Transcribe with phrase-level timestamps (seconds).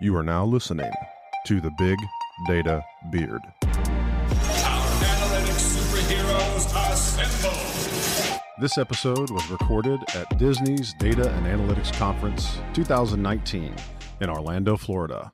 [0.00, 0.92] You are now listening
[1.46, 1.98] to the Big
[2.46, 3.40] Data Beard.
[8.60, 13.74] This episode was recorded at Disney's Data and Analytics Conference 2019
[14.20, 15.32] in Orlando, Florida.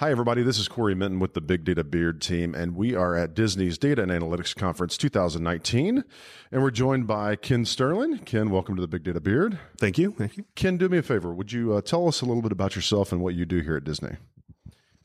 [0.00, 0.42] Hi, everybody.
[0.42, 3.76] This is Cory Minton with the Big Data Beard team, and we are at Disney's
[3.76, 6.04] Data and Analytics Conference 2019.
[6.50, 8.20] And we're joined by Ken Sterling.
[8.20, 9.58] Ken, welcome to the Big Data Beard.
[9.76, 10.12] Thank you.
[10.12, 10.46] Thank you.
[10.54, 11.34] Ken, do me a favor.
[11.34, 13.76] Would you uh, tell us a little bit about yourself and what you do here
[13.76, 14.16] at Disney?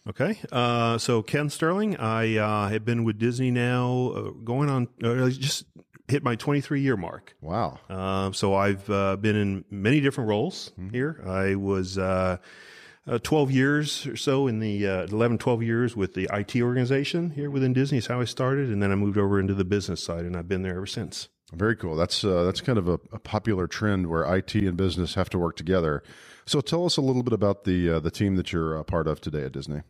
[0.08, 0.40] Okay.
[0.50, 5.28] Uh, so Ken Sterling, I uh, have been with Disney now, uh, going on uh,
[5.28, 5.66] just
[6.08, 7.36] hit my 23 year mark.
[7.42, 7.80] Wow.
[7.90, 11.22] Uh, so I've uh, been in many different roles here.
[11.28, 11.98] I was
[13.08, 16.56] uh, uh, 12 years or so in the uh, 11, 12 years with the IT
[16.62, 18.70] organization here within Disney is how I started.
[18.70, 21.30] And then I moved over into the business side and I've been there ever since.
[21.54, 21.96] Very cool.
[21.96, 25.38] That's uh, that's kind of a, a popular trend where IT and business have to
[25.38, 26.02] work together.
[26.46, 29.08] So tell us a little bit about the uh, the team that you're a part
[29.08, 29.82] of today at Disney.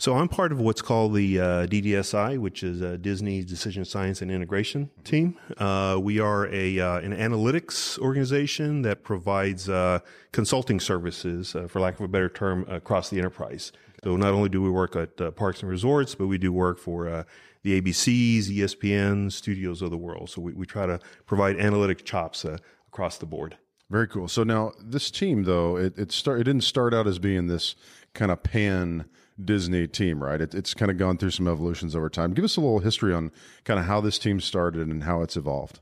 [0.00, 4.22] So I'm part of what's called the uh, DDSI, which is uh, Disney Decision Science
[4.22, 5.36] and Integration Team.
[5.56, 9.98] Uh, we are a uh, an analytics organization that provides uh,
[10.30, 13.72] consulting services, uh, for lack of a better term, across the enterprise.
[14.04, 16.78] So not only do we work at uh, parks and resorts, but we do work
[16.78, 17.24] for uh,
[17.64, 20.30] the ABCs, ESPN, studios of the world.
[20.30, 23.58] So we, we try to provide analytic chops uh, across the board.
[23.90, 24.28] Very cool.
[24.28, 27.74] So now this team, though, it it start it didn't start out as being this
[28.14, 29.06] kind of pan
[29.42, 30.40] Disney team, right?
[30.40, 32.34] It, it's kind of gone through some evolutions over time.
[32.34, 33.30] Give us a little history on
[33.64, 35.80] kind of how this team started and how it's evolved.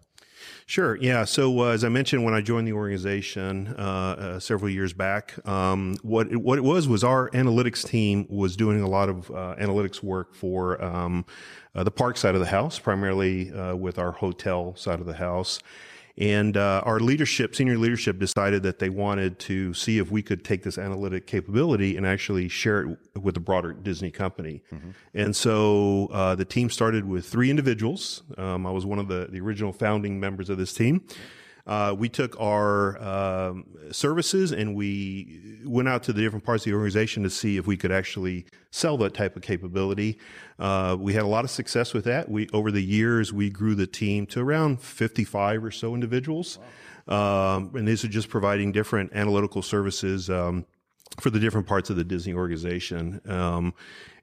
[0.67, 0.97] Sure.
[0.97, 1.25] Yeah.
[1.25, 5.35] So uh, as I mentioned, when I joined the organization uh, uh, several years back,
[5.47, 9.31] um, what it, what it was was our analytics team was doing a lot of
[9.31, 11.25] uh, analytics work for um,
[11.75, 15.15] uh, the park side of the house, primarily uh, with our hotel side of the
[15.15, 15.61] house.
[16.19, 20.45] And uh, our leadership, senior leadership, decided that they wanted to see if we could
[20.45, 24.63] take this analytic capability and actually share it with the broader Disney company.
[25.13, 28.23] And so uh, the team started with three individuals.
[28.39, 31.03] Um, I was one of the, the original founding members of this team.
[31.67, 36.71] Uh, we took our um, services and we went out to the different parts of
[36.71, 40.19] the organization to see if we could actually sell that type of capability.
[40.59, 42.29] Uh, we had a lot of success with that.
[42.29, 46.59] We over the years we grew the team to around 55 or so individuals,
[47.09, 50.31] um, and these are just providing different analytical services.
[50.31, 50.67] Um,
[51.21, 53.21] for the different parts of the Disney organization.
[53.27, 53.73] Um,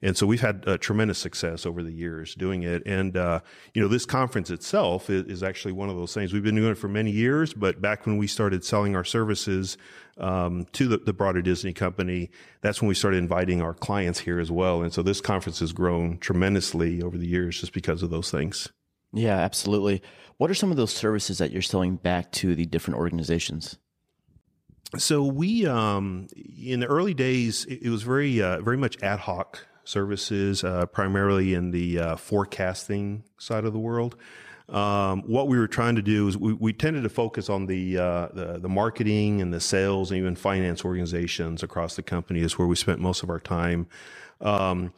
[0.03, 2.83] and so we've had uh, tremendous success over the years doing it.
[2.85, 3.39] And, uh,
[3.73, 6.33] you know, this conference itself is, is, actually one of those things.
[6.33, 9.77] We've been doing it for many years, but back when we started selling our services
[10.17, 14.39] um, to the, the broader Disney company, that's when we started inviting our clients here
[14.39, 14.81] as well.
[14.81, 18.73] And so this conference has grown tremendously over the years just because of those things.
[19.13, 20.01] Yeah, absolutely.
[20.35, 23.77] What are some of those services that you're selling back to the different organizations?
[24.97, 29.19] So we, um, in the early days, it, it was very, uh, very much ad
[29.19, 34.15] hoc services, uh, primarily in the uh, forecasting side of the world.
[34.69, 37.97] Um, what we were trying to do is we, we tended to focus on the,
[37.97, 42.57] uh, the, the marketing and the sales and even finance organizations across the company is
[42.57, 43.87] where we spent most of our time.
[44.39, 44.93] Um,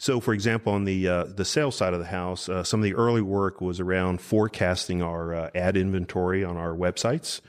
[0.00, 2.84] so, for example, on the uh, the sales side of the house, uh, some of
[2.84, 7.40] the early work was around forecasting our uh, ad inventory on our websites.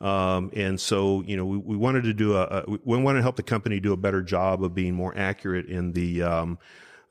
[0.00, 3.22] Um, and so, you know, we, we wanted to do a, a, we wanted to
[3.22, 6.58] help the company do a better job of being more accurate in the, um,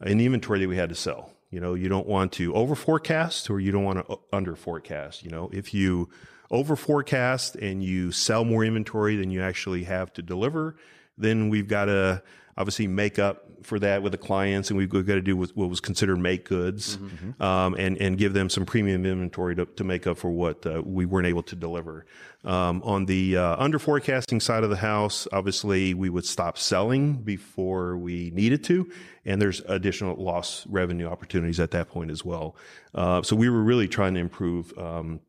[0.05, 1.31] in the inventory that we had to sell.
[1.49, 5.23] You know, you don't want to over forecast or you don't want to under forecast.
[5.23, 6.09] You know, if you
[6.51, 10.75] over forecast and you sell more inventory than you actually have to deliver,
[11.17, 12.21] then we've got to
[12.57, 15.79] obviously make up for that with the clients, and we've got to do what was
[15.79, 17.41] considered make goods, mm-hmm.
[17.41, 20.81] um, and and give them some premium inventory to, to make up for what uh,
[20.85, 22.05] we weren't able to deliver.
[22.43, 27.15] Um, on the uh, under forecasting side of the house, obviously we would stop selling
[27.15, 28.89] before we needed to,
[29.25, 32.55] and there's additional loss revenue opportunities at that point as well.
[32.93, 34.77] Uh, so we were really trying to improve.
[34.77, 35.19] Um,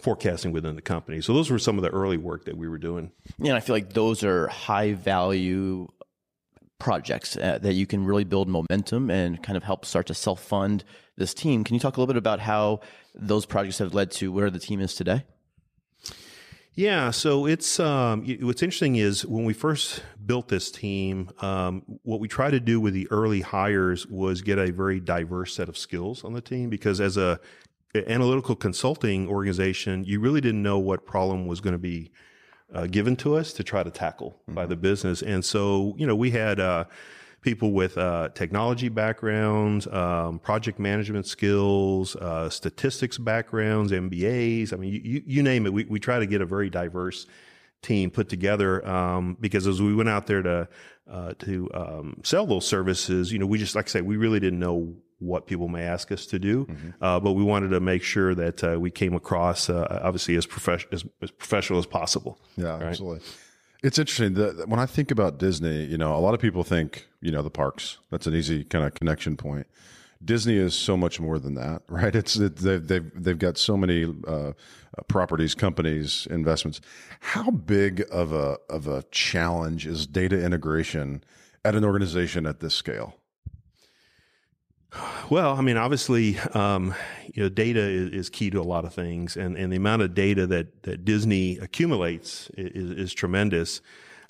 [0.00, 1.20] forecasting within the company.
[1.20, 3.10] So those were some of the early work that we were doing.
[3.38, 5.88] Yeah, and I feel like those are high value
[6.80, 10.42] projects uh, that you can really build momentum and kind of help start to self
[10.42, 10.82] fund
[11.16, 11.62] this team.
[11.62, 12.80] Can you talk a little bit about how
[13.14, 15.24] those projects have led to where the team is today?
[16.74, 22.20] Yeah, so it's um, what's interesting is when we first built this team, um, what
[22.20, 25.76] we tried to do with the early hires was get a very diverse set of
[25.76, 27.38] skills on the team because as a
[27.94, 32.12] analytical consulting organization, you really didn't know what problem was going to be
[32.74, 34.54] uh, given to us to try to tackle mm-hmm.
[34.54, 35.22] by the business.
[35.22, 36.84] And so, you know, we had uh,
[37.42, 44.72] people with uh, technology backgrounds, um, project management skills, uh, statistics backgrounds, MBAs.
[44.72, 45.72] I mean, you, you name it.
[45.72, 47.26] We, we try to get a very diverse
[47.82, 50.68] team put together um, because as we went out there to
[51.10, 54.38] uh, to um, sell those services, you know, we just like I say, we really
[54.38, 56.66] didn't know what people may ask us to do,
[57.00, 60.46] uh, but we wanted to make sure that uh, we came across uh, obviously as,
[60.46, 62.38] profes- as, as professional as possible.
[62.56, 63.20] Yeah, absolutely.
[63.82, 67.06] It's interesting that when I think about Disney, you know, a lot of people think,
[67.20, 67.98] you know, the parks.
[68.10, 69.66] That's an easy kind of connection point.
[70.22, 72.14] Disney is so much more than that, right?
[72.14, 74.52] It's it, they've they've they've got so many uh,
[75.08, 76.80] properties, companies, investments.
[77.20, 81.24] How big of a of a challenge is data integration
[81.64, 83.14] at an organization at this scale?
[85.30, 86.94] Well, I mean, obviously, um,
[87.32, 90.02] you know, data is, is, key to a lot of things, and, and the amount
[90.02, 93.80] of data that, that Disney accumulates is, is tremendous.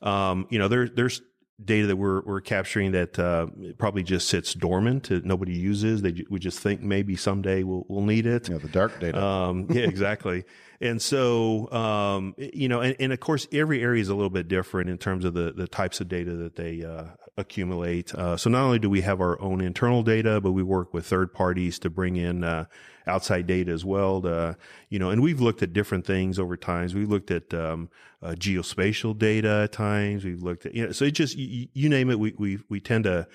[0.03, 1.23] Um, you know, there, there's
[1.65, 3.47] data that we're, we're capturing that uh,
[3.79, 6.03] probably just sits dormant that nobody uses.
[6.03, 8.49] They we just think maybe someday we'll, we'll need it.
[8.49, 9.23] Yeah, the dark data.
[9.23, 10.45] Um, yeah, exactly.
[10.81, 14.49] and so, um, you know, and, and, of course, every area is a little bit
[14.49, 17.05] different in terms of the, the types of data that they uh,
[17.37, 18.15] accumulate.
[18.15, 21.07] Uh, so not only do we have our own internal data, but we work with
[21.07, 22.65] third parties to bring in uh,
[23.07, 24.21] outside data as well.
[24.23, 24.57] To,
[24.89, 26.95] you know, and we've looked at different things over times.
[26.95, 27.91] We've looked at um,
[28.23, 30.25] uh, geospatial data at times.
[30.25, 32.19] We've looked at you know, so it just you, you name it.
[32.19, 33.27] We we we tend to.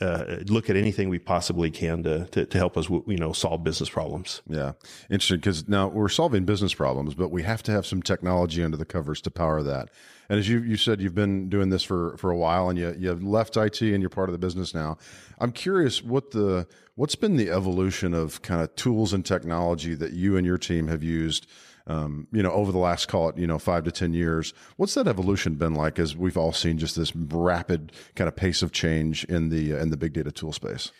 [0.00, 3.62] Uh, look at anything we possibly can to, to, to help us, you know, solve
[3.62, 4.42] business problems.
[4.48, 4.72] Yeah,
[5.08, 8.76] interesting because now we're solving business problems, but we have to have some technology under
[8.76, 9.90] the covers to power that.
[10.28, 12.94] And as you you said, you've been doing this for for a while, and you
[12.98, 14.96] you have left IT and you're part of the business now.
[15.38, 16.66] I'm curious what the
[16.96, 20.88] what's been the evolution of kind of tools and technology that you and your team
[20.88, 21.46] have used
[21.86, 24.54] um, you know, over the last call it, you know, five to 10 years.
[24.76, 28.62] What's that evolution been like as we've all seen just this rapid kind of pace
[28.62, 30.92] of change in the, uh, in the big data tool space?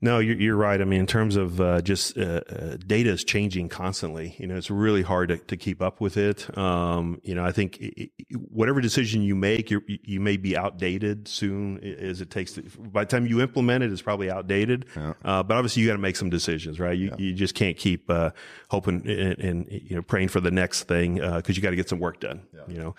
[0.00, 0.80] No, you're, you're right.
[0.80, 4.34] I mean, in terms of uh, just uh, uh, data is changing constantly.
[4.38, 6.56] You know, it's really hard to, to keep up with it.
[6.56, 8.10] Um, you know, I think it,
[8.50, 12.52] whatever decision you make, you you may be outdated soon as it takes.
[12.52, 14.86] To, by the time you implement it, it's probably outdated.
[14.96, 15.14] Yeah.
[15.24, 16.96] Uh, but obviously, you got to make some decisions, right?
[16.96, 17.16] You, yeah.
[17.18, 18.30] you just can't keep uh,
[18.70, 21.88] hoping and, and, you know praying for the next thing because you got to get
[21.88, 22.42] some work done.
[22.54, 22.60] Yeah.
[22.68, 22.94] You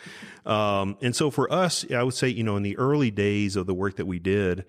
[0.45, 3.55] know, um, and so for us, I would say, you know, in the early days
[3.55, 4.65] of the work that we did.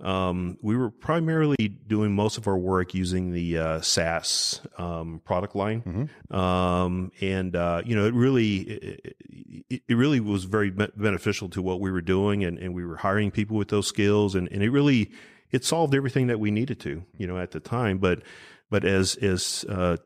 [0.00, 5.54] Um, we were primarily doing most of our work using the uh, SAS um, product
[5.54, 6.36] line, mm-hmm.
[6.36, 8.56] um, and uh, you know it really
[9.70, 12.96] it, it, really was very beneficial to what we were doing, and, and we were
[12.96, 15.12] hiring people with those skills, and, and it really
[15.52, 17.98] it solved everything that we needed to, you know, at the time.
[17.98, 18.22] But
[18.70, 19.98] but as as uh,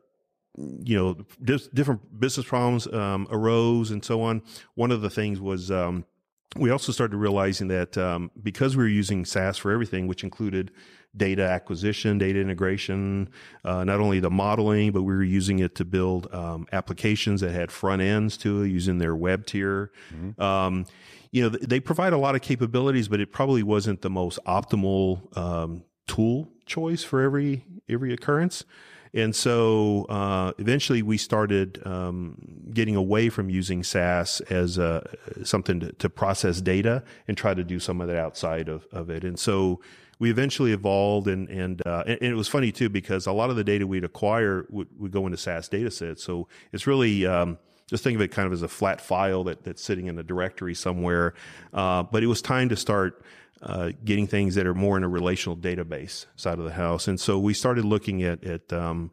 [0.55, 4.41] you know, different business problems um, arose and so on.
[4.75, 6.05] One of the things was um,
[6.55, 10.71] we also started realizing that um, because we were using SAS for everything, which included
[11.15, 13.29] data acquisition, data integration,
[13.63, 17.51] uh, not only the modeling, but we were using it to build um, applications that
[17.51, 19.91] had front ends to it using their web tier.
[20.13, 20.41] Mm-hmm.
[20.41, 20.85] Um,
[21.31, 25.37] you know, they provide a lot of capabilities, but it probably wasn't the most optimal
[25.37, 28.65] um, tool choice for every every occurrence.
[29.13, 32.37] And so uh, eventually we started um,
[32.73, 35.07] getting away from using SAS as a,
[35.43, 39.09] something to, to, process data and try to do some of that outside of, of
[39.09, 39.23] it.
[39.23, 39.81] And so
[40.19, 43.55] we eventually evolved and, and, uh, and, it was funny too, because a lot of
[43.55, 46.23] the data we'd acquire would, would go into SAS data sets.
[46.23, 47.57] So it's really, um,
[47.89, 50.23] just think of it kind of as a flat file that, that's sitting in a
[50.23, 51.33] directory somewhere.
[51.73, 53.23] Uh, but it was time to start
[53.61, 57.07] uh, getting things that are more in a relational database side of the house.
[57.07, 59.11] And so we started looking at, at um,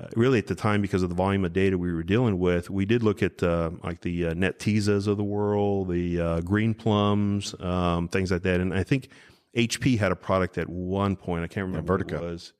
[0.00, 2.70] uh, really at the time because of the volume of data we were dealing with,
[2.70, 7.60] we did look at uh, like the uh, Netezzas of the world, the uh, Greenplums,
[7.64, 8.60] um, things like that.
[8.60, 9.08] And I think
[9.56, 11.44] HP had a product at one point.
[11.44, 12.52] I can't remember yeah, what it was.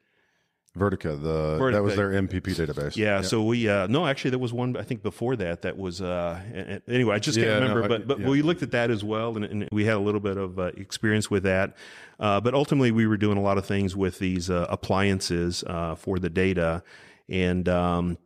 [0.80, 1.72] Vertica, the Vertica.
[1.72, 2.96] that was their MPP database.
[2.96, 3.26] Yeah, yep.
[3.26, 6.40] so we uh, no, actually there was one I think before that that was uh,
[6.88, 8.28] anyway I just can't remember, no, but but yeah.
[8.28, 10.64] we looked at that as well, and, and we had a little bit of uh,
[10.76, 11.76] experience with that.
[12.18, 15.94] Uh, but ultimately, we were doing a lot of things with these uh, appliances uh,
[15.94, 16.82] for the data,
[17.28, 18.18] and um,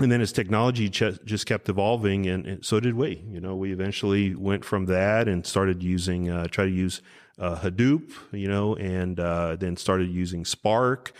[0.00, 3.22] and then as technology ch- just kept evolving, and, and, so did we.
[3.30, 7.02] You know, we eventually went from that and started using try to use
[7.38, 11.12] Hadoop, you know, and then started using Spark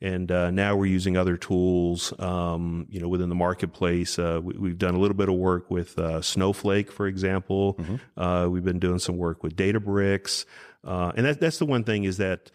[0.00, 4.18] and uh, now we're using other tools, um, you know, within the marketplace.
[4.18, 7.74] Uh, we, have done a little bit of work with uh, Snowflake, for example.
[7.74, 8.20] Mm-hmm.
[8.20, 10.44] Uh, we've been doing some work with Databricks,
[10.84, 12.50] uh, and that, that's the one thing is that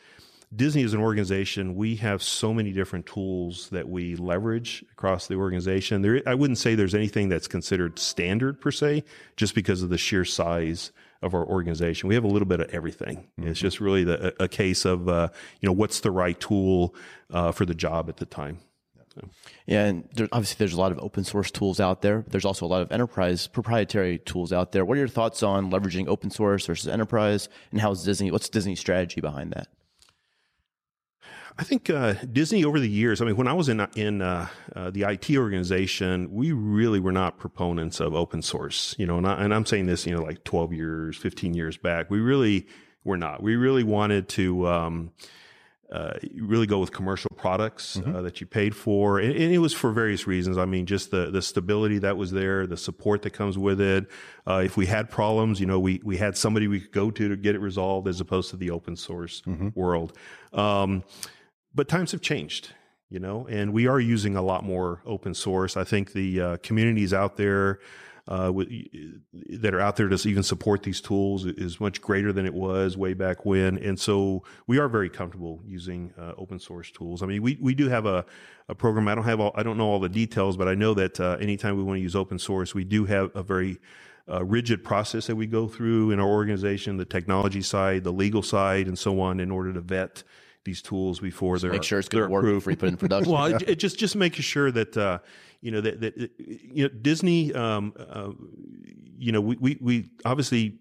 [0.55, 5.35] Disney as an organization, we have so many different tools that we leverage across the
[5.35, 6.01] organization.
[6.01, 9.03] There, I wouldn't say there's anything that's considered standard per se,
[9.37, 12.09] just because of the sheer size of our organization.
[12.09, 13.27] We have a little bit of everything.
[13.39, 13.49] Mm-hmm.
[13.49, 16.95] It's just really the, a, a case of uh, you know what's the right tool
[17.29, 18.59] uh, for the job at the time.
[19.65, 22.23] Yeah, and there, obviously there's a lot of open source tools out there.
[22.29, 24.85] There's also a lot of enterprise proprietary tools out there.
[24.85, 28.31] What are your thoughts on leveraging open source versus enterprise, and how's Disney?
[28.31, 29.67] What's Disney's strategy behind that?
[31.57, 33.21] I think uh, Disney over the years.
[33.21, 37.11] I mean, when I was in in uh, uh, the IT organization, we really were
[37.11, 38.95] not proponents of open source.
[38.97, 42.09] You know, and, I, am saying this, you know, like 12 years, 15 years back,
[42.09, 42.67] we really
[43.03, 43.41] were not.
[43.41, 44.67] We really wanted to.
[44.67, 45.11] Um,
[45.91, 48.23] uh, really go with commercial products uh, mm-hmm.
[48.23, 50.57] that you paid for, and, and, it was for various reasons.
[50.57, 54.07] I mean, just the the stability that was there, the support that comes with it.
[54.47, 57.27] Uh, if we had problems, you know, we we had somebody we could go to
[57.27, 59.67] to get it resolved, as opposed to the open source mm-hmm.
[59.75, 60.17] world.
[60.53, 61.03] Um,
[61.73, 62.73] but times have changed,
[63.09, 65.77] you know, and we are using a lot more open source.
[65.77, 67.79] I think the uh, communities out there
[68.27, 68.51] uh,
[69.49, 72.95] that are out there to even support these tools is much greater than it was
[72.95, 77.23] way back when, and so we are very comfortable using uh, open source tools.
[77.23, 78.23] I mean, we we do have a,
[78.69, 79.07] a program.
[79.07, 81.37] I don't have all, I don't know all the details, but I know that uh,
[81.41, 83.79] anytime we want to use open source, we do have a very
[84.29, 88.43] uh, rigid process that we go through in our organization, the technology side, the legal
[88.43, 90.23] side, and so on, in order to vet
[90.63, 92.91] these tools before just they're make sure it's going to work before you put it
[92.91, 93.31] in production.
[93.31, 95.19] well, it, it, just just making sure that uh,
[95.61, 98.31] you know that, that you know Disney, um, uh,
[99.17, 100.79] you know, we, we we obviously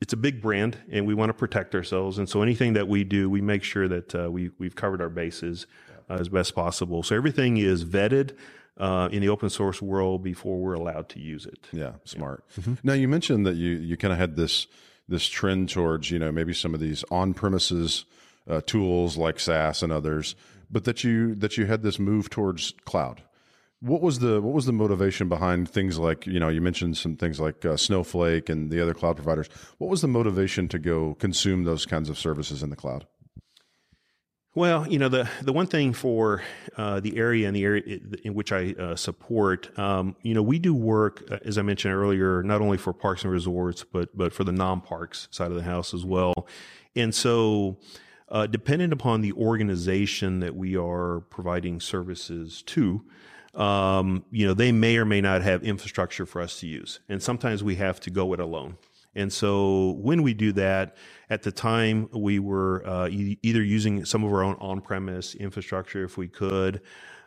[0.00, 3.04] it's a big brand and we want to protect ourselves, and so anything that we
[3.04, 5.66] do, we make sure that uh, we we've covered our bases
[6.08, 7.02] uh, as best possible.
[7.02, 8.36] So everything is vetted.
[8.76, 11.68] Uh, in the open source world before we're allowed to use it.
[11.70, 12.44] Yeah, smart.
[12.56, 12.62] Yeah.
[12.62, 12.74] Mm-hmm.
[12.82, 14.68] Now you mentioned that you you kind of had this
[15.06, 18.06] this trend towards you know maybe some of these on premises
[18.48, 20.34] uh, tools like SAS and others,
[20.70, 23.22] but that you that you had this move towards cloud.
[23.80, 27.16] What was the what was the motivation behind things like you know you mentioned some
[27.16, 29.48] things like uh, Snowflake and the other cloud providers.
[29.78, 33.06] What was the motivation to go consume those kinds of services in the cloud?
[34.54, 36.42] Well, you know the the one thing for
[36.76, 40.58] uh, the area and the area in which I uh, support, um, you know, we
[40.58, 44.32] do work uh, as I mentioned earlier, not only for parks and resorts, but but
[44.32, 46.48] for the non parks side of the house as well,
[46.96, 47.78] and so
[48.30, 53.02] uh, dependent upon the organization that we are providing services to,
[53.54, 57.00] um, you know, they may or may not have infrastructure for us to use.
[57.08, 58.76] And sometimes we have to go it alone.
[59.16, 60.96] And so when we do that,
[61.28, 66.04] at the time we were uh, e- either using some of our own on-premise infrastructure
[66.04, 66.80] if we could,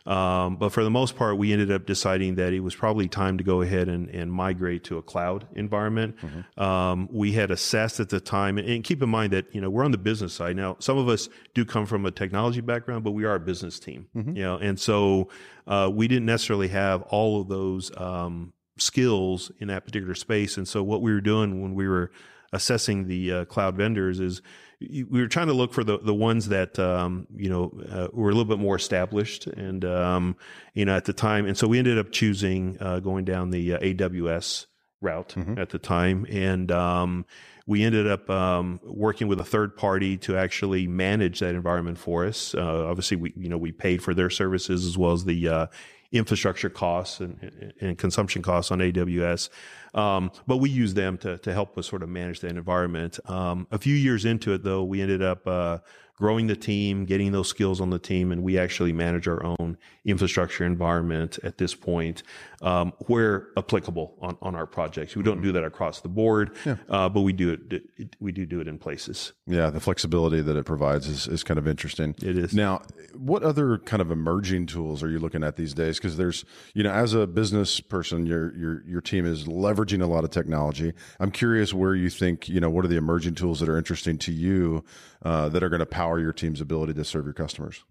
[0.06, 3.38] um, but for the most part, we ended up deciding that it was probably time
[3.38, 6.16] to go ahead and, and migrate to a cloud environment.
[6.18, 6.62] Mm-hmm.
[6.62, 9.70] Um, we had assessed at the time, and, and, keep in mind that you know
[9.70, 10.76] we're on the business side now.
[10.78, 14.08] Some of us do come from a technology background, but we are a business team,
[14.14, 14.36] mm-hmm.
[14.36, 15.28] you know, and so
[15.66, 20.56] uh, we didn't necessarily have all of those um, skills in that particular space.
[20.56, 22.10] And so what we were doing when we were
[22.52, 24.42] assessing the uh, cloud vendors is
[24.80, 28.30] we were trying to look for the, the ones that um, you know uh, were
[28.30, 30.36] a little bit more established and um,
[30.74, 33.74] you know at the time and so we ended up choosing uh, going down the
[33.74, 34.66] uh, AWS
[35.00, 35.58] route mm-hmm.
[35.58, 37.24] at the time and um,
[37.66, 42.26] we ended up um, working with a third party to actually manage that environment for
[42.26, 42.54] us.
[42.54, 45.66] Uh, obviously, we you know we paid for their services as well as the uh,
[46.14, 49.50] infrastructure costs and, and consumption costs on AWS.
[49.94, 53.18] Um, but we use them to, to help us sort of manage that environment.
[53.26, 55.78] Um, a few years into it, though, we ended up uh,
[56.16, 59.76] growing the team, getting those skills on the team, and we actually manage our own
[60.04, 62.22] infrastructure environment at this point,
[62.64, 65.14] um, where applicable on, on our projects.
[65.14, 66.76] We don't do that across the board, yeah.
[66.88, 67.84] uh, but we do it,
[68.18, 69.34] We do do it in places.
[69.46, 72.14] Yeah, the flexibility that it provides is, is kind of interesting.
[72.22, 72.54] It is.
[72.54, 72.80] Now,
[73.14, 75.98] what other kind of emerging tools are you looking at these days?
[75.98, 80.06] Because there's, you know, as a business person, your your your team is leveraging a
[80.06, 80.94] lot of technology.
[81.20, 84.16] I'm curious where you think, you know, what are the emerging tools that are interesting
[84.18, 84.84] to you
[85.22, 87.84] uh, that are going to power your team's ability to serve your customers?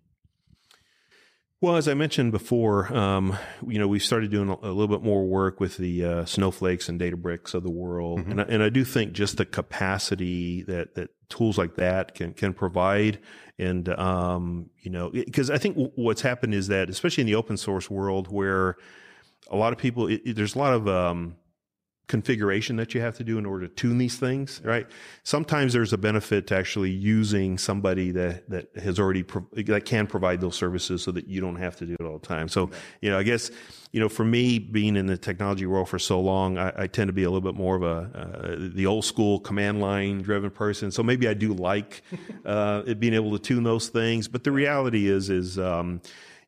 [1.63, 5.01] Well, as I mentioned before, um, you know, we've started doing a, a, little bit
[5.01, 8.31] more work with the uh, snowflakes and Databricks of the world, mm-hmm.
[8.31, 12.33] and, I, and I do think just the capacity that that tools like that can
[12.33, 13.19] can provide,
[13.57, 17.35] and um, you know, because I think w- what's happened is that, especially in the
[17.35, 18.75] open source world, where
[19.49, 21.37] a lot of people, it, it, there's a lot of um,
[22.07, 24.87] configuration that you have to do in order to tune these things, right?
[25.23, 30.05] Sometimes there's a benefit to actually using somebody that, that has already, pro- that can
[30.05, 32.49] provide those services so that you don't have to do it all the time.
[32.49, 32.69] So,
[33.01, 33.51] you know, I guess,
[33.93, 37.07] you know, for me, being in the technology world for so long, I, I tend
[37.07, 40.51] to be a little bit more of a, uh, the old school command line driven
[40.51, 40.91] person.
[40.91, 42.03] So maybe I do like,
[42.45, 44.27] uh, being able to tune those things.
[44.27, 46.01] But the reality is, is, um,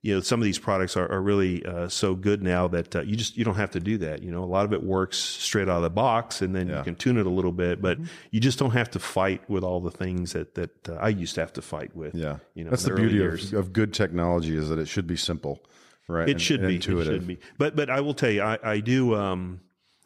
[0.06, 3.02] you know some of these products are, are really uh, so good now that uh,
[3.02, 5.18] you just you don't have to do that you know a lot of it works
[5.18, 6.78] straight out of the box and then yeah.
[6.78, 8.08] you can tune it a little bit but mm-hmm.
[8.30, 11.36] you just don't have to fight with all the things that that uh, I used
[11.36, 13.94] to have to fight with yeah you know that's the, the beauty of, of, good
[13.94, 15.60] technology is that it should be simple
[16.08, 16.30] right?
[16.30, 16.76] It and- should and be.
[16.76, 17.14] intuitive.
[17.14, 17.40] It should be.
[17.58, 19.62] But but I will tell you, I, I do um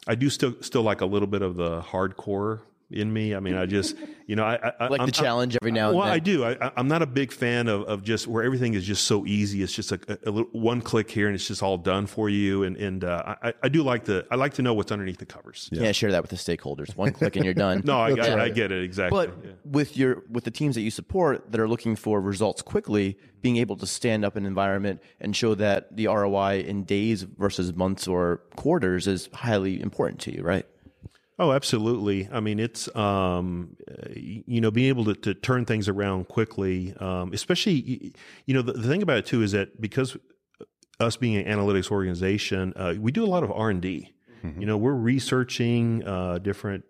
[0.06, 3.34] I do still still like a little bit of the hardcore in me.
[3.34, 5.96] I mean, I just you know I, I Like I'm, the challenge every now and
[5.98, 6.14] well, then.
[6.14, 6.44] I do.
[6.44, 9.26] I, I- I'm not a big fan of, of just where everything is just so
[9.26, 9.62] easy.
[9.62, 12.28] It's just a, a, a little, one click here and it's just all done for
[12.28, 12.62] you.
[12.64, 15.26] And and uh, I, I do like the I like to know what's underneath the
[15.26, 15.68] covers.
[15.72, 16.96] You can't share that with the stakeholders.
[16.96, 17.82] One click and you're done.
[17.90, 19.26] No, I, I, I get it exactly.
[19.26, 19.50] But Yeah.
[19.64, 23.56] with your with the teams that you support that are looking for results quickly, being
[23.56, 28.06] able to stand up an environment and show that the ROI in days versus months
[28.06, 30.66] or quarters is highly important to you, right?
[31.40, 32.28] Oh, absolutely.
[32.30, 33.74] I mean, it's um,
[34.14, 38.12] you know being able to, to turn things around quickly, um, especially
[38.44, 40.18] you know the, the thing about it too is that because
[41.00, 44.12] us being an analytics organization, uh, we do a lot of R and D.
[44.58, 46.84] You know, we're researching uh, different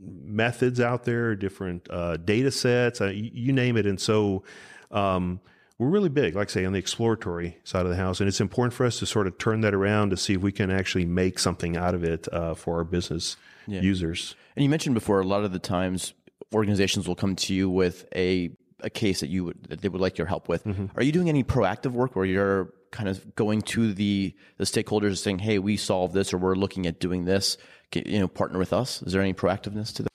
[0.00, 4.44] methods out there, different uh, data sets, uh, you, you name it, and so.
[4.92, 5.40] Um,
[5.78, 8.40] we're really big, like I say, on the exploratory side of the house, and it's
[8.40, 11.04] important for us to sort of turn that around to see if we can actually
[11.04, 13.36] make something out of it uh, for our business
[13.66, 14.34] users.
[14.54, 16.14] And you mentioned before, a lot of the times
[16.54, 20.00] organizations will come to you with a a case that you would that they would
[20.00, 20.64] like your help with.
[20.64, 20.86] Mm-hmm.
[20.96, 25.08] Are you doing any proactive work where you're kind of going to the the stakeholders
[25.08, 27.56] and saying, "Hey, we solved this, or we're looking at doing this.
[27.90, 30.12] Can, you know, partner with us." Is there any proactiveness to that?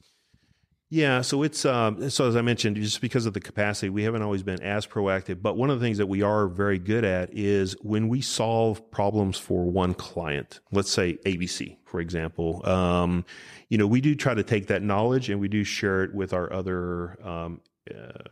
[0.94, 4.24] Yeah, so it's um, so as I mentioned, just because of the capacity, we haven't
[4.24, 5.42] always been as proactive.
[5.42, 8.92] But one of the things that we are very good at is when we solve
[8.92, 10.60] problems for one client.
[10.74, 12.62] Let's say ABC, for example.
[12.70, 13.24] Um,
[13.70, 16.34] you know, we do try to take that knowledge and we do share it with
[16.34, 18.24] our other um, uh,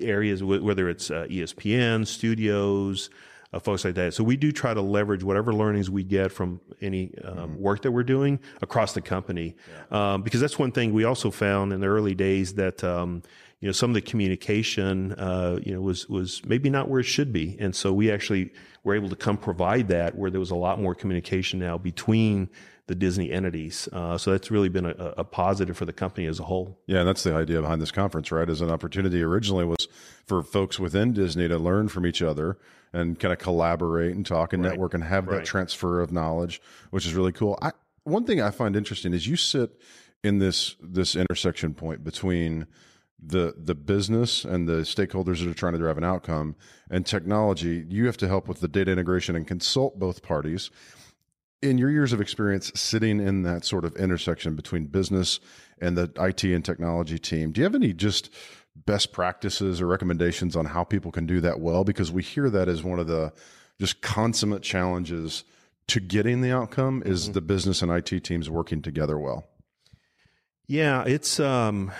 [0.00, 3.08] areas, wh- whether it's uh, ESPN, studios,
[3.54, 4.14] uh, folks like that.
[4.14, 7.92] So we do try to leverage whatever learnings we get from any um, work that
[7.92, 9.56] we're doing across the company,
[9.90, 13.22] um, because that's one thing we also found in the early days that um,
[13.60, 17.04] you know some of the communication uh, you know was was maybe not where it
[17.04, 18.50] should be, and so we actually
[18.82, 22.50] were able to come provide that where there was a lot more communication now between
[22.86, 23.88] the Disney entities.
[23.92, 26.78] Uh, so that's really been a, a positive for the company as a whole.
[26.86, 28.46] Yeah, and that's the idea behind this conference, right?
[28.46, 29.88] As an opportunity originally was
[30.26, 32.58] for folks within Disney to learn from each other
[32.94, 37.04] and kind of collaborate and talk and network and have that transfer of knowledge, which
[37.04, 37.58] is really cool.
[37.60, 37.72] I
[38.04, 39.78] one thing I find interesting is you sit
[40.22, 42.66] in this this intersection point between
[43.20, 46.54] the the business and the stakeholders that are trying to drive an outcome
[46.88, 47.84] and technology.
[47.88, 50.70] You have to help with the data integration and consult both parties
[51.64, 55.40] in your years of experience sitting in that sort of intersection between business
[55.80, 58.30] and the IT and technology team, do you have any just
[58.76, 61.84] best practices or recommendations on how people can do that well?
[61.84, 63.32] Because we hear that as one of the
[63.80, 65.44] just consummate challenges
[65.88, 69.44] to getting the outcome is the business and IT teams working together well.
[70.66, 71.92] Yeah, it's um,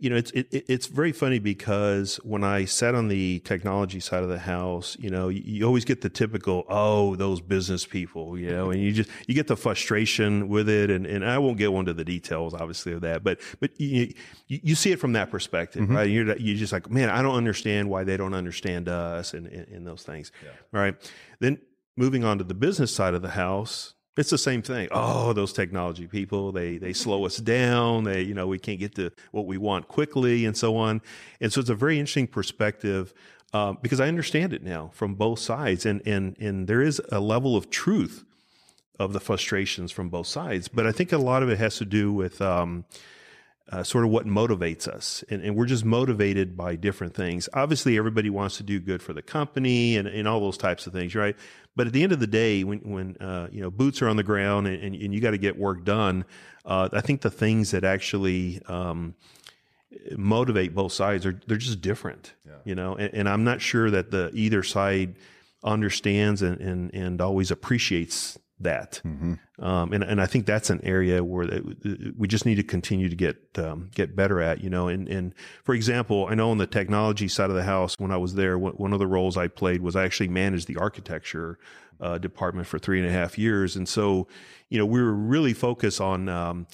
[0.00, 4.00] you know, it's it, it- it's very funny because when I sat on the technology
[4.00, 7.84] side of the house, you know, you, you always get the typical, oh, those business
[7.86, 11.38] people, you know, and you just you get the frustration with it, and, and I
[11.38, 14.12] won't get into the details, obviously, of that, but but you
[14.48, 15.96] you, you see it from that perspective, mm-hmm.
[15.96, 16.10] right?
[16.10, 19.68] You're you're just like, man, I don't understand why they don't understand us, and and,
[19.68, 20.32] and those things,
[20.72, 20.96] right?
[21.40, 21.58] Then
[21.96, 24.88] moving on to the business side of the house, it's the same thing.
[24.92, 28.04] Oh, those technology people, they they slow us down.
[28.04, 31.00] They, you know, we can't get to what we want quickly and so on.
[31.40, 33.14] And so it's a very interesting perspective
[33.52, 35.86] um, because I understand it now from both sides.
[35.86, 38.24] And and and there is a level of truth
[38.98, 40.68] of the frustrations from both sides.
[40.68, 42.84] But I think a lot of it has to do with um,
[43.70, 45.22] uh, sort of what motivates us.
[45.30, 47.48] And, and we're just motivated by different things.
[47.54, 50.92] Obviously, everybody wants to do good for the company and, and all those types of
[50.92, 51.36] things, right?
[51.76, 54.16] But at the end of the day, when, when uh, you know boots are on
[54.16, 56.24] the ground and, and, and you got to get work done,
[56.64, 59.14] uh, I think the things that actually um,
[60.16, 62.96] motivate both sides are they're just different, you know.
[62.96, 65.14] And, and I'm not sure that the either side
[65.62, 69.00] understands and and, and always appreciates that.
[69.04, 73.08] Um, and and I think that's an area where that- we just need to continue
[73.08, 74.62] to get um, get better at.
[74.62, 77.94] You know, and and for example, I know on the technology side of the house,
[77.98, 80.66] when I was there, one one of the roles I played was I actually managed
[80.66, 81.58] the architecture
[82.00, 84.28] uh, department for three and a half years, and so
[84.68, 86.28] you know we were really focused on.
[86.28, 86.66] Um,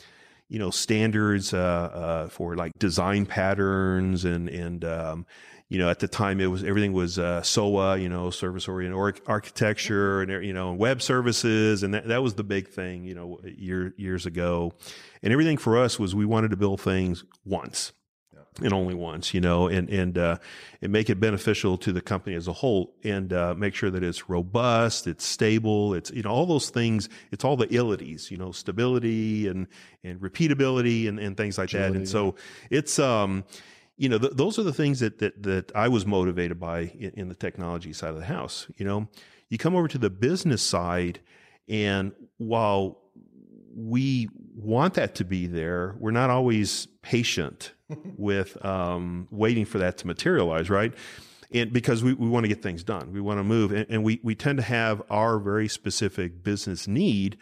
[0.49, 5.27] you know standards uh, uh, for like design patterns and and um,
[5.69, 8.97] you know at the time it was everything was uh, SOA you know service oriented
[8.97, 13.15] or- architecture and you know web services and that, that was the big thing you
[13.15, 14.73] know year, years ago.
[15.23, 17.93] And everything for us was we wanted to build things once
[18.63, 20.39] and only once, you know, and and uh,
[20.81, 24.03] and make it beneficial to the company as a whole, and uh, make sure that
[24.03, 27.09] it's robust, it's stable, it's you know all those things.
[27.31, 29.67] It's all the illities, you know, stability and
[30.03, 31.93] and repeatability and, and things like that.
[31.93, 32.37] And so
[32.71, 33.45] it's um,
[33.97, 37.13] you know, th- those are the things that that that I was motivated by in,
[37.15, 38.67] in the technology side of the house.
[38.77, 39.09] You know,
[39.49, 41.21] you come over to the business side,
[41.69, 42.99] and while
[43.75, 47.73] we want that to be there, we're not always patient
[48.17, 50.93] with um, waiting for that to materialize, right?
[51.53, 54.05] And because we, we want to get things done, we want to move, and, and
[54.05, 57.39] we we tend to have our very specific business need,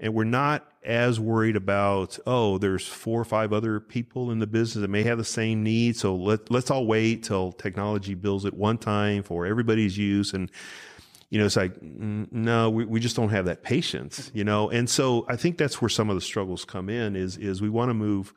[0.00, 4.46] and we're not as worried about oh, there's four or five other people in the
[4.46, 8.44] business that may have the same need, so let let's all wait till technology builds
[8.44, 10.50] it one time for everybody's use and
[11.30, 14.70] you know, it's like, no, we, we just don't have that patience, you know?
[14.70, 17.68] And so I think that's where some of the struggles come in is, is we
[17.68, 18.32] want to move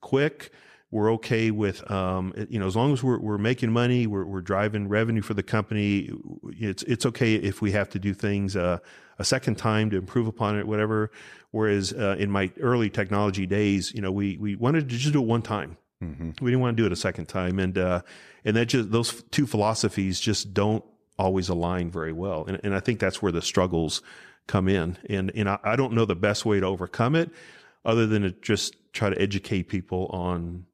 [0.00, 0.52] quick.
[0.92, 4.42] We're okay with, um, you know, as long as we're, we're making money, we're, we're
[4.42, 6.10] driving revenue for the company.
[6.50, 8.78] It's, it's okay if we have to do things, uh,
[9.18, 11.10] a second time to improve upon it, whatever.
[11.50, 15.22] Whereas, uh, in my early technology days, you know, we, we wanted to just do
[15.22, 15.78] it one time.
[16.04, 16.44] Mm-hmm.
[16.44, 17.58] We didn't want to do it a second time.
[17.58, 18.02] And, uh,
[18.44, 20.84] and that just, those two philosophies just don't
[21.18, 22.44] always align very well.
[22.46, 24.02] And, and I think that's where the struggles
[24.46, 24.98] come in.
[25.08, 27.30] And, and I, I don't know the best way to overcome it
[27.82, 30.66] other than to just try to educate people on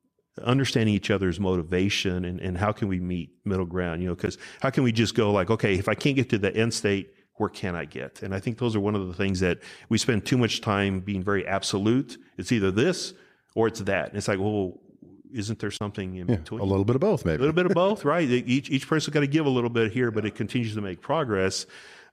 [0.45, 4.39] understanding each other's motivation and, and how can we meet middle ground, you know, because
[4.61, 7.13] how can we just go like, okay, if I can't get to the end state,
[7.35, 8.23] where can I get?
[8.23, 11.01] And I think those are one of the things that we spend too much time
[11.01, 12.19] being very absolute.
[12.37, 13.15] It's either this
[13.55, 14.09] or it's that.
[14.09, 14.81] And it's like, well,
[15.33, 16.61] isn't there something in Yeah, between?
[16.61, 17.37] a little bit of both, maybe.
[17.37, 18.29] a little bit of both, right?
[18.29, 21.01] Each each person's got to give a little bit here, but it continues to make
[21.01, 21.67] progress.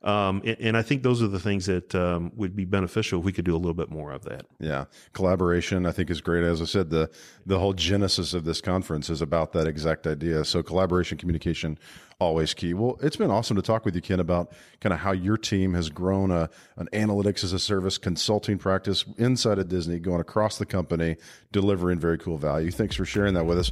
[0.03, 3.25] Um, and, and I think those are the things that um, would be beneficial if
[3.25, 4.45] we could do a little bit more of that.
[4.59, 6.43] Yeah, collaboration I think is great.
[6.43, 7.09] As I said, the
[7.45, 10.45] the whole genesis of this conference is about that exact idea.
[10.45, 11.79] So collaboration, communication,
[12.19, 12.73] always key.
[12.73, 15.73] Well, it's been awesome to talk with you, Ken, about kind of how your team
[15.73, 20.57] has grown a an analytics as a service consulting practice inside of Disney, going across
[20.57, 21.17] the company,
[21.51, 22.69] delivering very cool value.
[22.69, 23.71] Thanks for sharing that with us.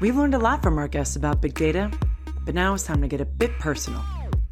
[0.00, 1.90] We've learned a lot from our guests about big data,
[2.44, 4.00] but now it's time to get a bit personal.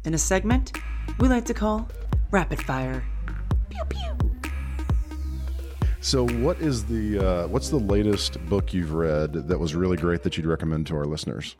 [0.07, 0.71] In a segment
[1.19, 1.89] we like to call
[2.31, 3.03] Rapid Fire.
[3.69, 4.17] Pew pew.
[5.99, 10.23] So, what is the uh, what's the latest book you've read that was really great
[10.23, 11.57] that you'd recommend to our listeners?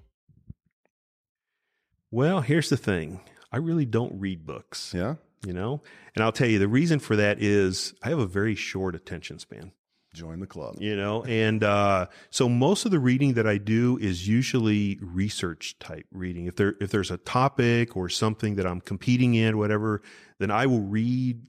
[2.10, 3.20] Well, here's the thing:
[3.52, 4.94] I really don't read books.
[4.96, 5.82] Yeah, You know,
[6.16, 9.40] and I'll tell you the reason for that is I have a very short attention
[9.40, 9.74] span.
[10.18, 10.76] Join the club.
[10.80, 15.78] you know and uh, so most of the reading that i do is usually research
[15.80, 20.02] type reading if there if there's a topic or something that i'm competing in whatever
[20.40, 21.40] then i will read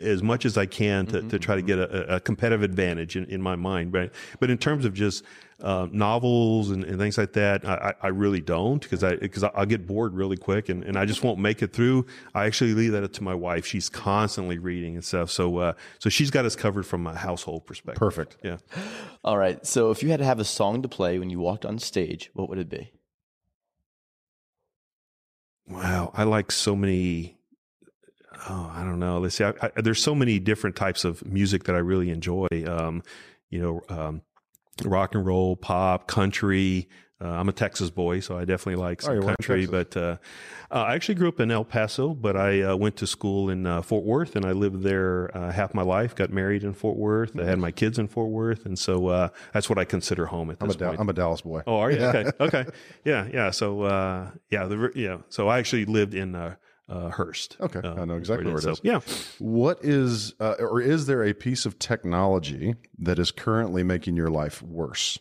[0.00, 3.24] as much as I can to, to try to get a, a competitive advantage in,
[3.26, 3.92] in my mind.
[3.92, 5.24] But but in terms of just
[5.60, 9.42] uh, novels and, and things like that, I, I I really don't because I because
[9.42, 12.06] I'll get bored really quick and, and I just won't make it through.
[12.34, 13.66] I actually leave that up to my wife.
[13.66, 15.30] She's constantly reading and stuff.
[15.30, 17.98] So uh, so she's got us covered from a household perspective.
[17.98, 18.36] Perfect.
[18.42, 18.58] Yeah.
[19.24, 19.64] All right.
[19.66, 22.30] So if you had to have a song to play when you walked on stage,
[22.34, 22.92] what would it be?
[25.66, 27.38] Wow, I like so many.
[28.48, 29.18] Oh, I don't know.
[29.18, 29.44] Let's see.
[29.44, 32.48] I, I, there's so many different types of music that I really enjoy.
[32.66, 33.02] Um,
[33.50, 34.22] you know, um,
[34.84, 36.88] rock and roll, pop, country.
[37.22, 39.66] Uh, I'm a Texas boy, so I definitely like Oh, some you're country.
[39.66, 40.16] But uh,
[40.70, 43.66] uh, I actually grew up in El Paso, but I uh, went to school in
[43.66, 46.14] uh, Fort Worth, and I lived there uh, half my life.
[46.16, 47.38] Got married in Fort Worth.
[47.38, 50.50] I had my kids in Fort Worth, and so uh, that's what I consider home
[50.50, 51.62] at I'm a, this Da- I'm a Dallas boy.
[51.66, 51.98] Oh, are you?
[52.04, 52.30] Okay.
[52.40, 52.64] Okay.
[53.04, 53.28] Yeah.
[53.32, 53.50] Yeah.
[53.52, 55.18] So, uh, yeah, the, yeah.
[55.28, 56.34] So I actually lived in,
[56.88, 57.56] uh, Hurst.
[57.60, 58.74] Okay, Uh, I know exactly where it so.
[58.82, 59.00] Yeah.
[59.38, 64.30] What is, uh, or is there a piece of technology that is currently making your
[64.30, 65.18] life worse?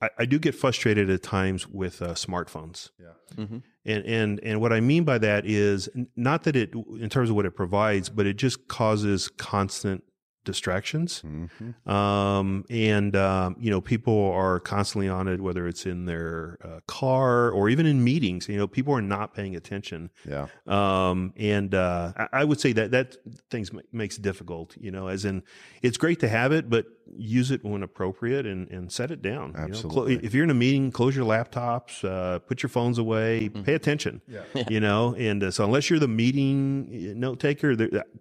[0.00, 2.90] I, I do get frustrated at times with uh, smartphones.
[3.00, 3.44] Yeah.
[3.44, 3.62] Mhm.
[3.84, 7.36] And, and, and what I mean by that is not that it, in terms of
[7.36, 10.02] what it provides, but it just causes constant
[10.46, 11.22] distractions.
[11.26, 11.90] Mm-hmm.
[11.90, 16.80] Um, and, um, you know, people are constantly on it, whether it's in their uh,
[16.88, 20.10] car or even in meetings, you know, people are not paying attention.
[20.26, 20.46] Yeah.
[20.66, 23.16] um, and uh, I, I would say that that
[23.50, 24.74] things ma- makes it difficult.
[24.80, 25.42] You know, as in
[25.82, 29.48] it's great to have it, but use it when appropriate and, and set it down.
[29.52, 29.66] you know.
[29.66, 30.16] Clo- Absolutely.
[30.26, 34.20] if you're in a meeting, close your laptops, uh, put your phones away, pay attention.
[34.26, 34.42] Yeah.
[34.68, 37.76] You know, and uh, so unless you're the meeting note taker,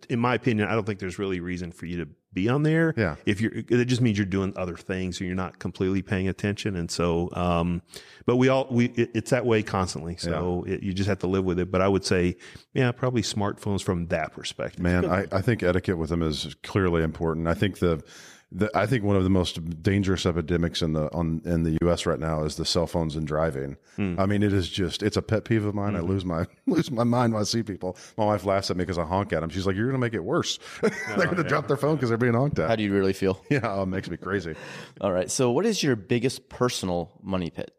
[0.10, 2.93] in my opinion, I don't think there's really reason for you to be on there.
[2.95, 3.15] Yeah.
[3.26, 6.76] If you're, it just means you're doing other things and you're not completely paying attention.
[6.76, 7.82] And so, um,
[8.26, 10.17] but we all, we, it, it's that way constantly.
[10.17, 11.71] So it, you just have to live with it.
[11.71, 12.36] But I would say,
[12.74, 14.82] yeah, probably smartphones from that perspective.
[14.82, 17.48] Man, I, I think etiquette with them is clearly important.
[17.48, 18.04] I think the,
[18.52, 22.06] the I think one of the most dangerous epidemics in the on in the U.S.
[22.06, 23.78] right now is the cell phones and driving.
[23.96, 24.20] Hmm.
[24.20, 25.96] I mean, it is just it's a pet peeve of mine.
[25.96, 26.08] I hmm.
[26.08, 27.98] lose my lose my mind when I see people.
[28.18, 29.50] My wife laughs at me because I honk at them.
[29.50, 30.60] She's like, "You're going to make it worse.
[30.82, 30.92] they're
[31.26, 33.14] going to oh, drop their phone because they're being honked at." How do you really
[33.14, 33.42] feel?
[33.56, 34.56] Yeah, oh, it makes me crazy.
[35.00, 35.32] All right.
[35.32, 37.72] So what is your biggest personal money pit?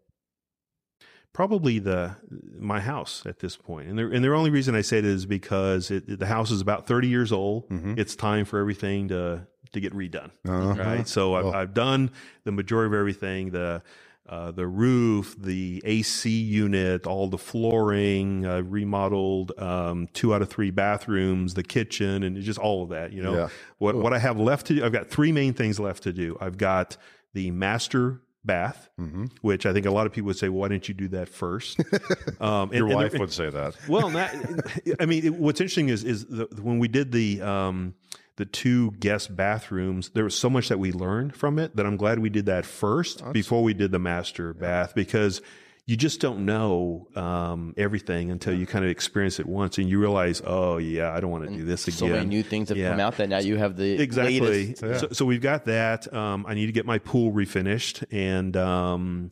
[1.37, 2.17] probably the
[2.59, 3.89] my house at this point.
[3.89, 6.63] And the and the only reason I say it is because it, the house is
[6.63, 7.69] about 30 years old.
[7.69, 7.95] Mm-hmm.
[7.99, 10.31] It's time for everything to to get redone.
[10.45, 11.07] Right.
[11.09, 12.11] So I've, I've done
[12.45, 13.51] the majority of everything.
[13.51, 13.83] The
[14.29, 20.49] uh, the roof, the AC unit, all the flooring, uh, remodeled um, two out of
[20.49, 23.13] three bathrooms, the kitchen, and just all of that.
[23.13, 23.49] You know, Yeah.
[23.79, 26.37] what what I have left to do, I've got three main things left to do.
[26.41, 26.97] I've got
[27.35, 29.27] the master bath, Mm-hmm.
[29.43, 31.79] which I think a lot of people would say, "Why didn't you do that first?
[32.41, 33.75] Um, Your and wife there- would say that.
[33.89, 34.31] well, not,
[35.01, 37.95] I mean, it, what's interesting is is the, when we did the um,
[38.37, 41.97] the two guest bathrooms, there was so much that we learned from it that I'm
[41.97, 45.41] glad we did that first before we did the master bath because
[45.87, 50.01] you just don't know um, everything until you kind of experience it once and you
[50.01, 51.99] realize, oh yeah, I don't want to do this again.
[51.99, 52.91] So many new things have Yeah.
[52.91, 54.41] come out that now you have the Exactly.
[54.41, 54.81] latest.
[55.01, 56.13] So, so we've got that.
[56.13, 59.29] Um, I need to get my pool refinished, and um,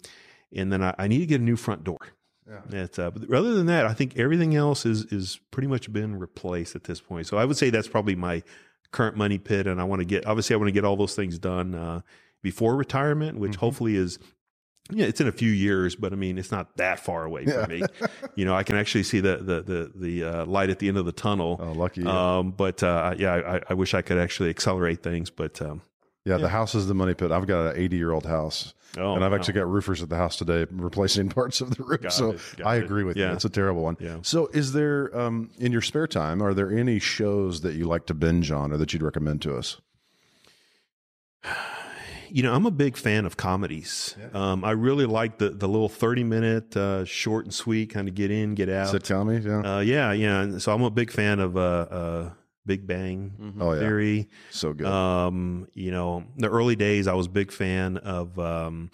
[0.55, 1.99] and then I, I need to get a new front door.
[2.49, 2.87] Yeah.
[2.99, 6.77] uh, but other than that, I think everything else is is pretty much been replaced
[6.77, 7.27] at this point.
[7.27, 8.43] So I would say that's probably my
[8.95, 11.15] current money pit, and I want to get obviously I want to get all those
[11.15, 12.01] things done uh,
[12.43, 14.19] before retirement, which hopefully is.
[14.91, 17.67] Yeah, it's in a few years, but I mean, it's not that far away for
[17.67, 17.83] me.
[18.35, 20.99] you know, I can actually see the the the, the uh, light at the end
[20.99, 21.59] of the tunnel.
[21.59, 22.09] Oh, lucky you.
[22.09, 25.81] Um, but uh, yeah, I, I wish I could actually accelerate things, but um,
[26.25, 27.31] Yeah, the house is the money pit.
[27.31, 28.73] I've got an 80 year old house.
[28.97, 29.39] Oh, and I've wow.
[29.39, 32.03] actually got roofers at the house today replacing parts of the roof.
[32.03, 32.85] Got so it, I it.
[32.85, 33.27] agree with you.
[33.27, 33.97] It's a terrible one.
[34.01, 34.19] Yeah.
[34.23, 38.07] So is there, um, in your spare time, are there any shows that you like
[38.07, 39.81] to binge on or that you'd recommend to us?
[42.31, 44.17] you know, I'm a big fan of comedies.
[44.33, 48.15] Um, I really like the the little 30 minute uh, short and sweet kind of
[48.15, 48.95] get in, get out.
[48.95, 49.45] Sitcom?
[49.45, 49.77] Yeah.
[49.77, 50.59] Uh, yeah, yeah.
[50.59, 52.31] So I'm a big fan of uh, uh,
[52.67, 53.81] Big Bang oh, yeah.
[53.81, 54.29] Theory.
[54.51, 54.87] so good.
[54.87, 58.91] Um, you know, the early days, I was a big fan of um,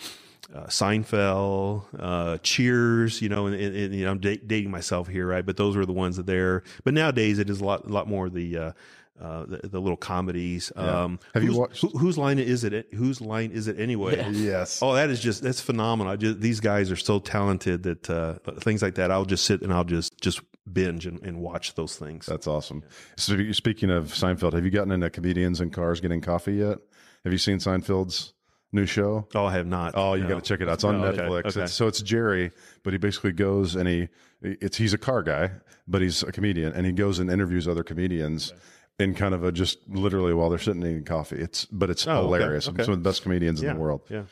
[0.55, 3.23] uh, Seinfeld, uh, Cheers.
[3.23, 5.47] You know, and, and, and, you know, I'm da- dating myself here, right?
[5.47, 6.65] But those were the ones that there.
[6.85, 8.57] But nowadays, it is a lot, lot more the.
[8.57, 8.73] Uh,
[9.21, 10.73] uh, the, the little comedies.
[10.77, 12.89] Um, Have you watched- who- whose line is it?
[12.95, 14.27] Whose line is it anyway?
[14.33, 14.81] yes.
[14.83, 16.13] Oh, that is just that's phenomenal.
[16.13, 19.11] I just, these guys are so talented that uh, things like that.
[19.11, 20.41] I'll just sit and I'll just just
[20.73, 22.27] binge and, and watch those things.
[22.27, 22.83] That's awesome.
[23.17, 26.79] So speaking of Seinfeld, have you gotten into comedians in cars getting coffee yet?
[27.25, 28.33] Have you seen Seinfeld's
[28.73, 29.27] new show?
[29.35, 29.95] oh, I have not.
[29.97, 30.29] Oh, you No.
[30.31, 30.75] got to check it out.
[30.75, 31.47] It's on Oh, okay, Netflix.
[31.47, 31.63] okay.
[31.65, 32.53] It's, so it's Jerry,
[32.85, 34.09] but he basically goes and he
[34.43, 35.51] it's he's a car guy,
[35.89, 38.55] but he's a comedian, and he goes and interviews other comedians.
[39.01, 41.37] In kind of a just literally while they're sitting eating coffee.
[41.37, 42.69] It's but it's Oh, okay, hilarious.
[42.69, 42.85] okay.
[42.85, 44.03] Some of the best comedians yeah, in the world.
[44.09, 44.25] Yeah.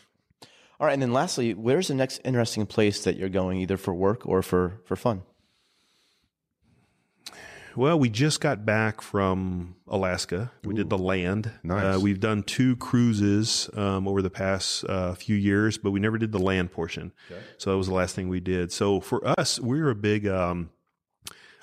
[0.81, 3.93] All right, and then lastly, where's the next interesting place that you're going, either for
[3.95, 5.23] work or for for fun?
[7.77, 10.51] Well, we just got back from Alaska.
[10.65, 11.53] We did the land.
[11.63, 11.97] Nice.
[11.97, 16.19] Uh, we've done two cruises um, over the past uh, few years, but we never
[16.19, 17.13] did the land portion.
[17.31, 17.41] Okay.
[17.59, 18.73] So that was the last thing we did.
[18.73, 20.27] So for us, we're a big.
[20.27, 20.71] Um,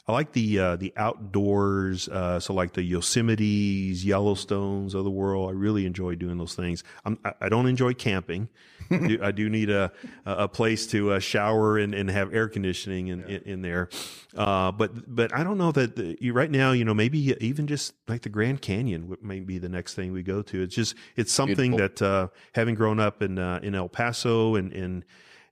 [0.08, 2.08] I like the uh, the outdoors.
[2.08, 5.50] Uh, so like the Yosemites, Yellowstones of the world.
[5.50, 6.84] I really enjoy doing those things.
[7.06, 8.50] I'm, I, I don't enjoy camping.
[8.91, 9.91] I, do, I do need a
[10.26, 13.89] a place to uh, shower and, and have air conditioning in, in, in there.
[14.38, 16.72] Uh, but but I don't know that the, you, right now.
[16.72, 20.22] You know, maybe even just like the Grand Canyon may be the next thing we
[20.22, 20.62] go to.
[20.62, 21.98] It's just it's something Beautiful.
[21.98, 25.04] that uh, having grown up in uh, in El Paso and and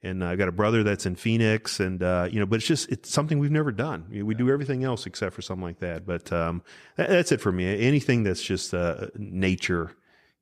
[0.04, 2.92] and I've got a brother that's in Phoenix, and uh, you know, but it's just
[2.92, 4.06] it's something we've never done.
[4.10, 6.06] We, we do everything else except for something like that.
[6.06, 6.62] But um,
[6.98, 7.80] that, that's it for me.
[7.80, 9.92] Anything that's just uh, nature,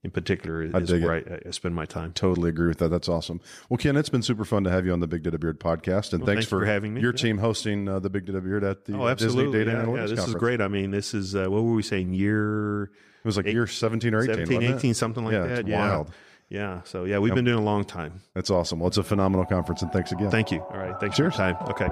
[0.03, 1.13] in particular, is dig where
[1.45, 2.11] I, I spend my time.
[2.13, 2.89] Totally agree with that.
[2.89, 3.39] That's awesome.
[3.69, 6.13] Well, Ken, it's been super fun to have you on the Big Data Beard podcast,
[6.13, 7.01] and thanks, thanks for having me.
[7.01, 7.17] Your Yeah.
[7.21, 9.45] team hosting uh, the Big Data Beard at the Oh, uh, absolutely!
[9.59, 10.27] Disney Data yeah, Analytics yeah, this Conference.
[10.29, 10.61] is great.
[10.61, 12.13] I mean, this is uh, what were we saying?
[12.13, 12.89] Year It
[13.25, 15.59] was like year seventeen or eighteen, 17, 18, something like yeah, that.
[15.59, 16.11] It's yeah, wild.
[16.51, 16.81] Yeah.
[16.83, 18.21] So yeah, we've been doing a long time.
[18.35, 18.79] That's awesome.
[18.79, 20.29] Well, it's a phenomenal conference, and thanks again.
[20.29, 20.59] Thank you.
[20.59, 21.35] All right, thanks Cheers.
[21.35, 21.67] for your time.
[21.69, 21.89] Okay.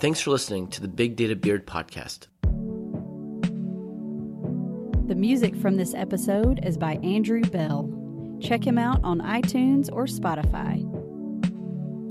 [0.00, 2.26] Thanks for listening to the Big Data Beard podcast.
[5.06, 7.88] The music from this episode is by Andrew Bell.
[8.40, 10.82] Check him out on iTunes or Spotify.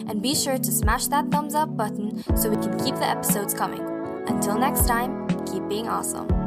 [0.10, 3.54] And be sure to smash that thumbs up button so we can keep the episodes
[3.54, 3.82] coming.
[4.28, 6.43] Until next time, keep being awesome.